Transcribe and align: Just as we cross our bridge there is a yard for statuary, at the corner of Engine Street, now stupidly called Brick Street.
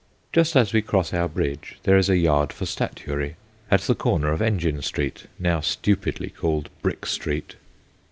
Just 0.33 0.55
as 0.55 0.73
we 0.73 0.81
cross 0.81 1.13
our 1.13 1.27
bridge 1.29 1.77
there 1.83 1.95
is 1.95 2.09
a 2.09 2.17
yard 2.17 2.51
for 2.51 2.65
statuary, 2.65 3.35
at 3.69 3.81
the 3.81 3.93
corner 3.93 4.31
of 4.31 4.41
Engine 4.41 4.81
Street, 4.81 5.27
now 5.37 5.59
stupidly 5.59 6.31
called 6.31 6.69
Brick 6.81 7.05
Street. 7.05 7.55